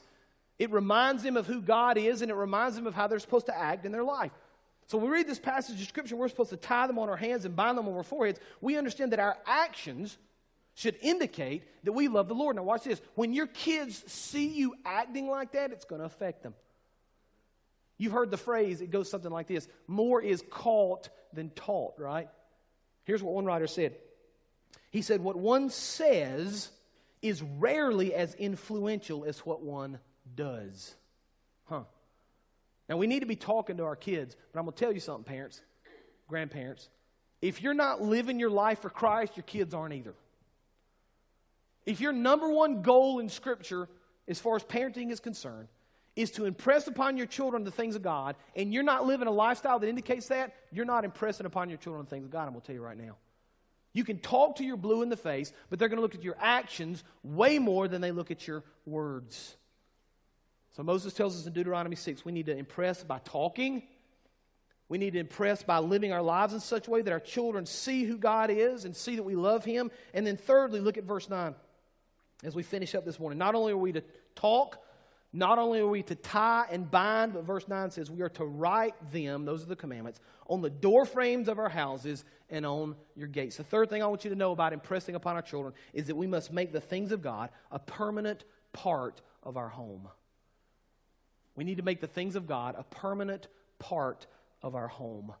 [0.58, 3.46] It reminds them of who God is and it reminds them of how they're supposed
[3.46, 4.32] to act in their life.
[4.86, 7.16] So when we read this passage of Scripture, we're supposed to tie them on our
[7.16, 8.40] hands and bind them on our foreheads.
[8.60, 10.16] We understand that our actions
[10.74, 12.56] should indicate that we love the Lord.
[12.56, 13.00] Now, watch this.
[13.14, 16.54] When your kids see you acting like that, it's going to affect them.
[17.98, 22.28] You've heard the phrase, it goes something like this more is caught than taught, right?
[23.04, 23.96] Here's what one writer said
[24.90, 26.70] He said, What one says
[27.20, 29.98] is rarely as influential as what one
[30.34, 30.94] does.
[31.68, 31.82] Huh.
[32.88, 35.00] Now, we need to be talking to our kids, but I'm going to tell you
[35.00, 35.60] something, parents,
[36.26, 36.88] grandparents.
[37.42, 40.14] If you're not living your life for Christ, your kids aren't either.
[41.86, 43.88] If your number one goal in Scripture,
[44.26, 45.68] as far as parenting is concerned,
[46.16, 49.32] is to impress upon your children the things of God, and you're not living a
[49.32, 52.42] lifestyle that indicates that, you're not impressing upon your children the things of God.
[52.42, 53.16] I'm going to tell you right now.
[53.92, 56.22] You can talk to your blue in the face, but they're going to look at
[56.22, 59.56] your actions way more than they look at your words.
[60.78, 63.82] So Moses tells us in Deuteronomy 6 we need to impress by talking.
[64.88, 67.66] We need to impress by living our lives in such a way that our children
[67.66, 69.90] see who God is and see that we love Him.
[70.14, 71.56] And then, thirdly, look at verse 9
[72.44, 73.40] as we finish up this morning.
[73.40, 74.04] Not only are we to
[74.36, 74.80] talk,
[75.32, 78.44] not only are we to tie and bind, but verse 9 says we are to
[78.44, 82.94] write them, those are the commandments, on the door frames of our houses and on
[83.16, 83.56] your gates.
[83.56, 86.16] The third thing I want you to know about impressing upon our children is that
[86.16, 90.08] we must make the things of God a permanent part of our home.
[91.58, 93.48] We need to make the things of God a permanent
[93.80, 94.28] part
[94.62, 95.34] of our home.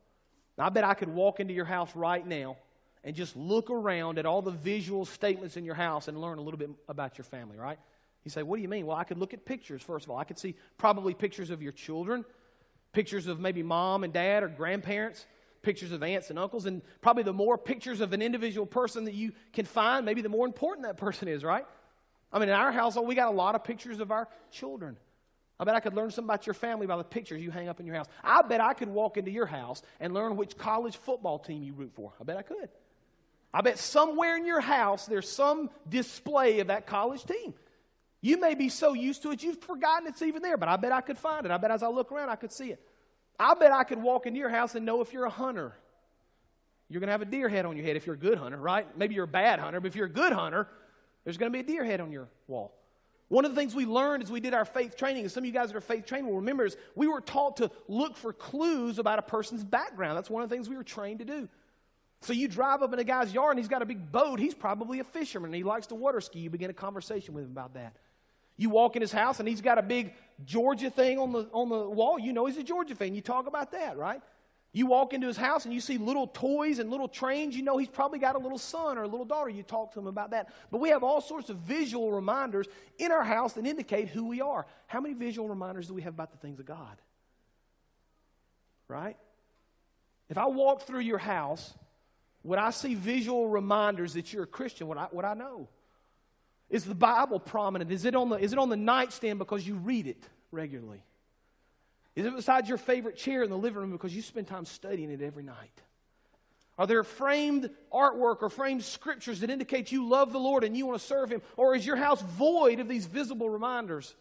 [0.58, 2.56] Now, I bet I could walk into your house right now
[3.04, 6.40] and just look around at all the visual statements in your house and learn a
[6.40, 7.78] little bit about your family, right?
[8.24, 8.84] You say, What do you mean?
[8.84, 10.18] Well, I could look at pictures, first of all.
[10.18, 12.24] I could see probably pictures of your children,
[12.92, 15.24] pictures of maybe mom and dad or grandparents,
[15.62, 19.14] pictures of aunts and uncles, and probably the more pictures of an individual person that
[19.14, 21.64] you can find, maybe the more important that person is, right?
[22.32, 24.96] I mean, in our household, we got a lot of pictures of our children.
[25.60, 27.80] I bet I could learn something about your family by the pictures you hang up
[27.80, 28.06] in your house.
[28.22, 31.72] I bet I could walk into your house and learn which college football team you
[31.72, 32.12] root for.
[32.20, 32.68] I bet I could.
[33.52, 37.54] I bet somewhere in your house there's some display of that college team.
[38.20, 40.92] You may be so used to it you've forgotten it's even there, but I bet
[40.92, 41.50] I could find it.
[41.50, 42.80] I bet as I look around I could see it.
[43.38, 45.72] I bet I could walk into your house and know if you're a hunter.
[46.88, 48.56] You're going to have a deer head on your head if you're a good hunter,
[48.56, 48.86] right?
[48.96, 50.66] Maybe you're a bad hunter, but if you're a good hunter,
[51.24, 52.77] there's going to be a deer head on your wall.
[53.28, 55.46] One of the things we learned as we did our faith training, and some of
[55.46, 58.32] you guys that are faith trained will remember, is we were taught to look for
[58.32, 60.16] clues about a person's background.
[60.16, 61.48] That's one of the things we were trained to do.
[62.22, 64.40] So you drive up in a guy's yard and he's got a big boat.
[64.40, 65.48] He's probably a fisherman.
[65.48, 66.40] and He likes to water ski.
[66.40, 67.94] You begin a conversation with him about that.
[68.56, 70.14] You walk in his house and he's got a big
[70.44, 72.18] Georgia thing on the, on the wall.
[72.18, 73.14] You know he's a Georgia fan.
[73.14, 74.20] You talk about that, right?
[74.72, 77.78] You walk into his house and you see little toys and little trains, you know
[77.78, 79.48] he's probably got a little son or a little daughter.
[79.48, 80.50] You talk to him about that.
[80.70, 82.66] But we have all sorts of visual reminders
[82.98, 84.66] in our house that indicate who we are.
[84.86, 87.00] How many visual reminders do we have about the things of God?
[88.88, 89.16] Right?
[90.28, 91.72] If I walk through your house,
[92.42, 94.86] would I see visual reminders that you're a Christian?
[94.88, 95.68] Would I, would I know?
[96.68, 97.90] Is the Bible prominent?
[97.90, 101.02] Is it, on the, is it on the nightstand because you read it regularly?
[102.18, 105.12] Is it beside your favorite chair in the living room because you spend time studying
[105.12, 105.70] it every night?
[106.76, 110.84] Are there framed artwork or framed scriptures that indicate you love the Lord and you
[110.84, 111.42] want to serve Him?
[111.56, 114.16] Or is your house void of these visible reminders?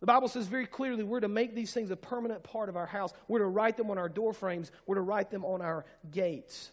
[0.00, 2.86] The Bible says very clearly we're to make these things a permanent part of our
[2.86, 3.12] house.
[3.28, 6.72] We're to write them on our door frames, we're to write them on our gates.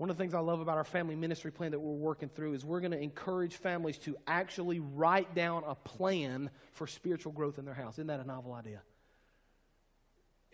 [0.00, 2.54] One of the things I love about our family ministry plan that we're working through
[2.54, 7.58] is we're going to encourage families to actually write down a plan for spiritual growth
[7.58, 7.96] in their house.
[7.96, 8.80] Isn't that a novel idea?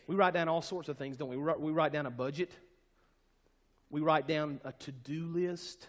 [0.08, 1.36] We write down all sorts of things, don't we?
[1.36, 2.50] We write down a budget,
[3.88, 5.86] we write down a to do list.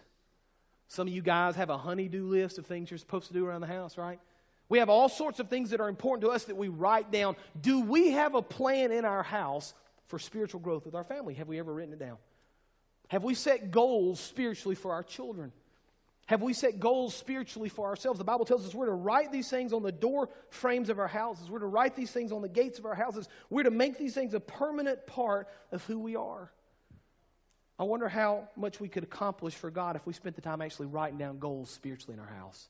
[0.86, 3.62] Some of you guys have a honey-do list of things you're supposed to do around
[3.62, 4.20] the house, right?
[4.68, 7.34] We have all sorts of things that are important to us that we write down.
[7.60, 9.74] Do we have a plan in our house
[10.06, 11.34] for spiritual growth with our family?
[11.34, 12.18] Have we ever written it down?
[13.08, 15.52] Have we set goals spiritually for our children?
[16.26, 18.18] Have we set goals spiritually for ourselves?
[18.18, 21.08] The Bible tells us we're to write these things on the door frames of our
[21.08, 21.48] houses.
[21.48, 23.28] We're to write these things on the gates of our houses.
[23.48, 26.52] We're to make these things a permanent part of who we are.
[27.78, 30.88] I wonder how much we could accomplish for God if we spent the time actually
[30.88, 32.68] writing down goals spiritually in our house.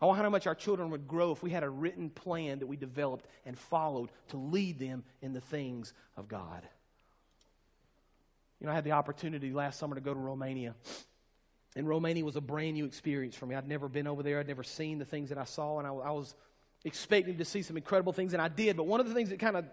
[0.00, 2.66] I wonder how much our children would grow if we had a written plan that
[2.66, 6.62] we developed and followed to lead them in the things of God.
[8.60, 10.74] You know, I had the opportunity last summer to go to Romania.
[11.76, 13.54] And Romania was a brand new experience for me.
[13.54, 15.90] I'd never been over there, I'd never seen the things that I saw, and I,
[15.90, 16.34] I was
[16.84, 18.76] expecting to see some incredible things, and I did.
[18.76, 19.64] But one of the things that kind of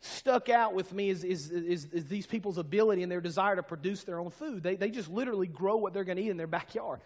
[0.00, 3.62] stuck out with me is, is, is, is, these people's ability and their desire to
[3.62, 4.62] produce their own food.
[4.62, 7.00] They, they just literally grow what they're going to eat in their backyard.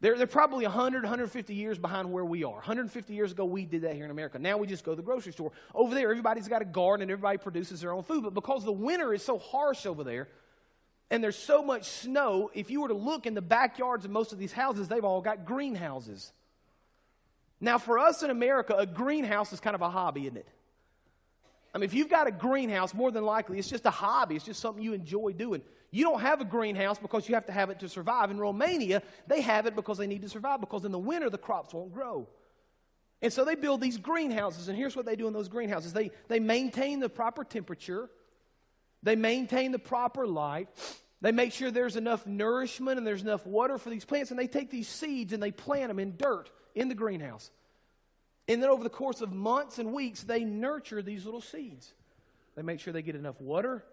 [0.00, 2.54] They're, they're probably 100, 150 years behind where we are.
[2.54, 4.38] 150 years ago, we did that here in America.
[4.38, 5.52] Now we just go to the grocery store.
[5.74, 8.24] Over there, everybody's got a garden and everybody produces their own food.
[8.24, 10.28] But because the winter is so harsh over there
[11.10, 14.32] and there's so much snow, if you were to look in the backyards of most
[14.32, 16.30] of these houses, they've all got greenhouses.
[17.58, 20.48] Now, for us in America, a greenhouse is kind of a hobby, isn't it?
[21.76, 24.46] I mean, if you've got a greenhouse, more than likely it's just a hobby, it's
[24.46, 25.60] just something you enjoy doing.
[25.90, 28.30] You don't have a greenhouse because you have to have it to survive.
[28.30, 31.36] In Romania, they have it because they need to survive, because in the winter the
[31.36, 32.28] crops won't grow.
[33.20, 36.12] And so they build these greenhouses, and here's what they do in those greenhouses they,
[36.28, 38.08] they maintain the proper temperature,
[39.02, 40.70] they maintain the proper light,
[41.20, 44.46] they make sure there's enough nourishment and there's enough water for these plants, and they
[44.46, 47.50] take these seeds and they plant them in dirt in the greenhouse.
[48.48, 51.92] And then over the course of months and weeks, they nurture these little seeds.
[52.54, 53.84] They make sure they get enough water,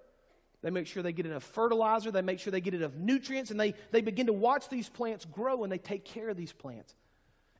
[0.64, 2.10] they make sure they get enough fertilizer.
[2.10, 3.51] They make sure they get enough nutrients.
[3.51, 6.54] And they, they begin to watch these plants grow and they take care of these
[6.54, 6.95] plants.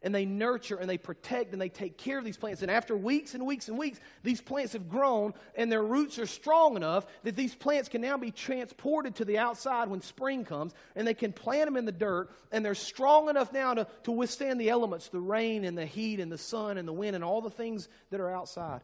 [0.04, 2.62] And they nurture and they protect and they take care of these plants.
[2.62, 6.26] And after weeks and weeks and weeks, these plants have grown and their roots are
[6.26, 10.74] strong enough that these plants can now be transported to the outside when spring comes.
[10.96, 12.30] And they can plant them in the dirt.
[12.52, 16.20] And they're strong enough now to, to withstand the elements the rain and the heat
[16.20, 18.82] and the sun and the wind and all the things that are outside.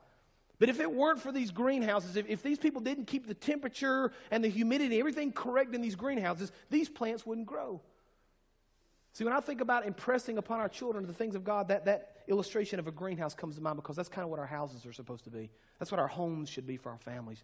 [0.59, 4.11] But if it weren't for these greenhouses, if, if these people didn't keep the temperature
[4.29, 7.81] and the humidity, everything correct in these greenhouses, these plants wouldn't grow.
[9.13, 12.17] See, when I think about impressing upon our children the things of God, that, that
[12.27, 14.93] illustration of a greenhouse comes to mind because that's kind of what our houses are
[14.93, 15.49] supposed to be.
[15.79, 17.43] That's what our homes should be for our families.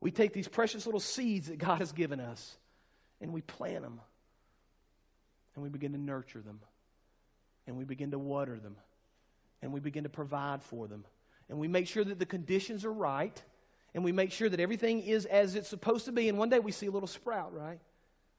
[0.00, 2.56] We take these precious little seeds that God has given us
[3.20, 4.00] and we plant them
[5.54, 6.60] and we begin to nurture them
[7.66, 8.76] and we begin to water them
[9.62, 11.04] and we begin to provide for them
[11.48, 13.42] and we make sure that the conditions are right,
[13.94, 16.58] and we make sure that everything is as it's supposed to be, and one day
[16.58, 17.78] we see a little sprout, right?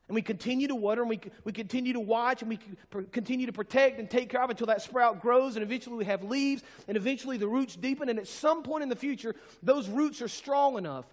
[0.08, 2.60] And we continue to water, and we, we continue to watch, and we
[3.12, 6.24] continue to protect and take care of until that sprout grows, and eventually we have
[6.24, 10.22] leaves, and eventually the roots deepen, and at some point in the future, those roots
[10.22, 11.06] are strong enough.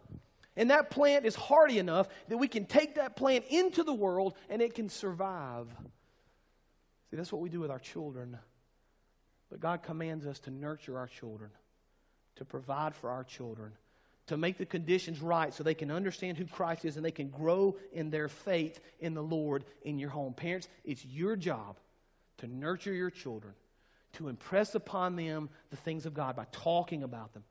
[0.57, 4.35] And that plant is hardy enough that we can take that plant into the world
[4.51, 5.67] and it can survive.
[7.11, 8.37] See, that's what we do with our children.
[9.51, 11.51] But God commands us to nurture our children
[12.37, 13.73] to provide for our children,
[14.27, 17.29] to make the conditions right so they can understand who Christ is and they can
[17.29, 20.33] grow in their faith in the Lord in your home.
[20.33, 21.79] Parents, it's your job
[22.39, 23.55] to nurture your children,
[24.15, 27.45] to impress upon them the things of God by talking about them,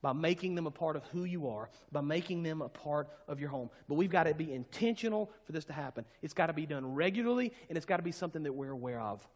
[0.00, 3.38] by making them a part of who you are, by making them a part of
[3.38, 3.70] your home.
[3.88, 6.04] But we've got to be intentional for this to happen.
[6.22, 9.00] It's got to be done regularly, and it's got to be something that we're aware
[9.00, 9.26] of.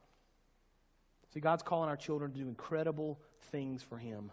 [1.35, 3.21] See, God's calling our children to do incredible
[3.51, 4.31] things for Him.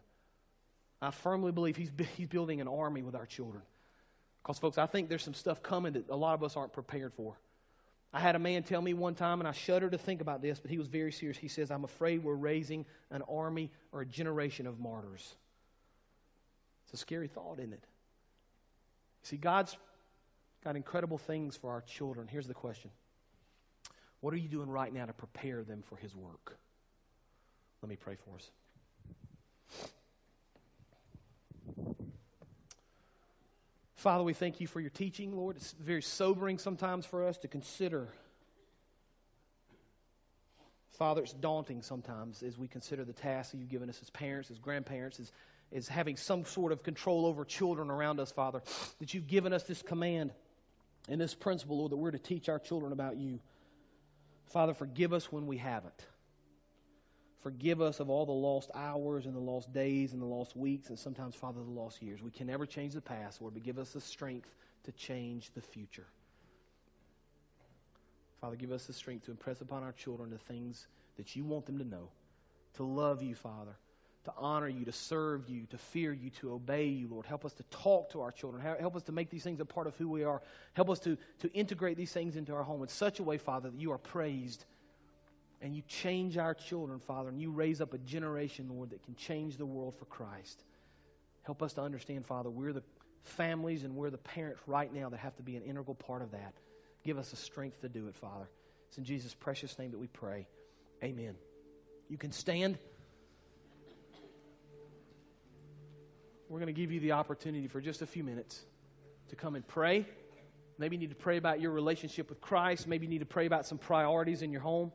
[1.01, 3.63] I firmly believe he's, he's building an army with our children.
[4.41, 7.13] Because, folks, I think there's some stuff coming that a lot of us aren't prepared
[7.13, 7.37] for.
[8.13, 10.59] I had a man tell me one time, and I shudder to think about this,
[10.59, 11.37] but he was very serious.
[11.37, 15.35] He says, I'm afraid we're raising an army or a generation of martyrs.
[16.85, 17.83] It's a scary thought, isn't it?
[19.23, 19.75] See, God's
[20.63, 22.27] got incredible things for our children.
[22.27, 22.91] Here's the question
[24.21, 26.57] What are you doing right now to prepare them for His work?
[27.81, 28.49] Let me pray for us.
[34.05, 35.55] Father, we thank you for your teaching, Lord.
[35.55, 38.09] It's very sobering sometimes for us to consider.
[40.91, 44.51] Father, it's daunting sometimes as we consider the tasks that you've given us as parents,
[44.51, 45.31] as grandparents, as,
[45.73, 48.61] as having some sort of control over children around us, Father,
[48.99, 50.29] that you've given us this command
[51.09, 53.39] and this principle, Lord, that we're to teach our children about you.
[54.51, 56.05] Father, forgive us when we haven't.
[57.45, 60.89] Forgive us of all the lost hours and the lost days and the lost weeks
[60.89, 62.23] and sometimes, Father, the lost years.
[62.23, 64.49] We can never change the past, Lord, but give us the strength
[64.85, 66.07] to change the future.
[68.41, 70.87] Father, give us the strength to impress upon our children the things
[71.17, 72.09] that you want them to know,
[72.77, 73.77] to love you, Father,
[74.23, 77.27] to honor you, to serve you, to fear you, to obey you, Lord.
[77.27, 78.63] Help us to talk to our children.
[78.79, 80.41] Help us to make these things a part of who we are.
[80.73, 83.69] Help us to, to integrate these things into our home in such a way, Father,
[83.69, 84.65] that you are praised
[85.65, 89.15] and you change our children, Father, and you raise up a generation, Lord, that can
[89.15, 90.63] change the world for Christ.
[91.41, 92.83] Help us to understand, Father, we're the
[93.23, 96.29] families and we're the parents right now that have to be an integral part of
[96.33, 96.53] that.
[97.03, 98.47] Give us the strength to do it, Father.
[98.89, 100.45] It's in Jesus' precious name that we pray.
[101.03, 101.33] Amen.
[102.09, 102.77] You can stand.
[106.47, 108.61] We're going to give you the opportunity for just a few minutes
[109.29, 110.05] to come and pray.
[110.77, 112.87] Maybe you need to pray about your relationship with Christ.
[112.87, 114.91] Maybe you need to pray about some priorities in your home.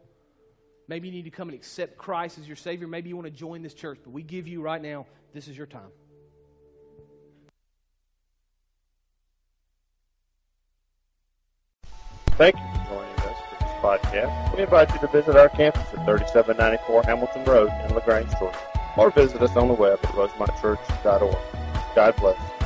[0.91, 2.89] Maybe you need to come and accept Christ as your Savior.
[2.89, 5.57] Maybe you want to join this church, but we give you right now, this is
[5.57, 5.93] your time.
[12.33, 15.83] Thank you for joining us for this podcast, we invite you to visit our campus
[15.83, 18.59] at 3794 Hamilton Road in LaGrange, Georgia,
[18.97, 21.37] or visit us on the web at rosemontchurch.org.
[21.95, 22.60] God bless.